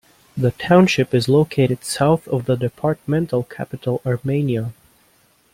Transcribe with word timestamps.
The 0.35 0.49
township 0.49 1.13
is 1.13 1.29
located 1.29 1.83
south 1.83 2.27
of 2.27 2.45
the 2.45 2.55
departmental 2.55 3.43
capital 3.43 4.01
Armenia. 4.03 4.73